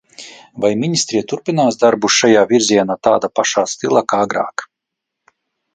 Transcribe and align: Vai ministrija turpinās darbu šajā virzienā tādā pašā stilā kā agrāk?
Vai 0.63 0.69
ministrija 0.83 1.25
turpinās 1.33 1.77
darbu 1.83 2.11
šajā 2.15 2.43
virzienā 2.53 2.97
tādā 3.09 3.33
pašā 3.41 3.69
stilā 3.77 4.05
kā 4.15 4.25
agrāk? 4.27 4.67